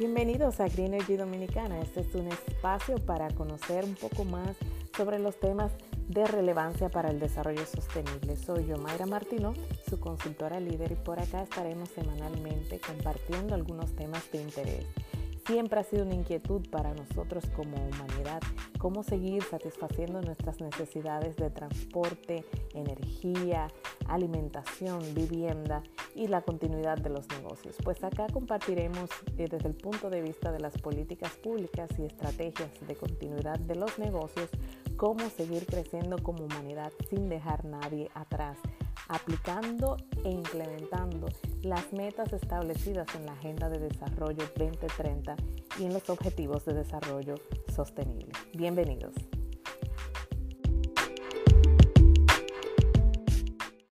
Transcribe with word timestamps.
Bienvenidos 0.00 0.60
a 0.60 0.64
Green 0.66 0.94
Energy 0.94 1.16
Dominicana. 1.16 1.78
Este 1.78 2.00
es 2.00 2.14
un 2.14 2.26
espacio 2.28 2.96
para 3.04 3.28
conocer 3.34 3.84
un 3.84 3.96
poco 3.96 4.24
más 4.24 4.56
sobre 4.96 5.18
los 5.18 5.38
temas 5.38 5.72
de 6.08 6.26
relevancia 6.26 6.88
para 6.88 7.10
el 7.10 7.20
desarrollo 7.20 7.66
sostenible. 7.66 8.34
Soy 8.36 8.64
yo, 8.64 8.78
Mayra 8.78 9.04
Martino, 9.04 9.52
su 9.90 10.00
consultora 10.00 10.58
líder, 10.58 10.92
y 10.92 10.94
por 10.94 11.20
acá 11.20 11.42
estaremos 11.42 11.90
semanalmente 11.90 12.80
compartiendo 12.80 13.54
algunos 13.54 13.94
temas 13.94 14.22
de 14.32 14.40
interés. 14.40 14.86
Siempre 15.46 15.80
ha 15.80 15.84
sido 15.84 16.06
una 16.06 16.14
inquietud 16.14 16.66
para 16.70 16.94
nosotros 16.94 17.44
como 17.54 17.76
humanidad 17.76 18.40
cómo 18.78 19.02
seguir 19.02 19.42
satisfaciendo 19.42 20.22
nuestras 20.22 20.60
necesidades 20.62 21.36
de 21.36 21.50
transporte, 21.50 22.46
energía, 22.72 23.68
alimentación, 24.10 25.02
vivienda 25.14 25.82
y 26.14 26.26
la 26.26 26.42
continuidad 26.42 26.98
de 26.98 27.10
los 27.10 27.28
negocios. 27.28 27.76
Pues 27.82 28.02
acá 28.04 28.26
compartiremos 28.32 29.08
eh, 29.38 29.46
desde 29.50 29.68
el 29.68 29.74
punto 29.74 30.10
de 30.10 30.20
vista 30.20 30.52
de 30.52 30.60
las 30.60 30.76
políticas 30.78 31.32
públicas 31.36 31.88
y 31.98 32.04
estrategias 32.04 32.70
de 32.86 32.94
continuidad 32.96 33.58
de 33.58 33.76
los 33.76 33.98
negocios 33.98 34.50
cómo 34.96 35.30
seguir 35.30 35.66
creciendo 35.66 36.18
como 36.22 36.44
humanidad 36.44 36.92
sin 37.08 37.28
dejar 37.28 37.64
nadie 37.64 38.10
atrás 38.14 38.58
aplicando 39.08 39.96
e 40.24 40.30
implementando 40.30 41.28
las 41.62 41.92
metas 41.92 42.32
establecidas 42.32 43.08
en 43.16 43.26
la 43.26 43.32
Agenda 43.32 43.68
de 43.68 43.78
Desarrollo 43.78 44.44
2030 44.56 45.36
y 45.78 45.84
en 45.84 45.92
los 45.92 46.08
Objetivos 46.10 46.64
de 46.64 46.74
Desarrollo 46.74 47.34
Sostenible. 47.74 48.32
Bienvenidos. 48.54 49.14